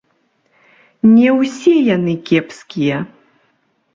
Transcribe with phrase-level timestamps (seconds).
[1.17, 2.97] Не ўсе яны кепскія.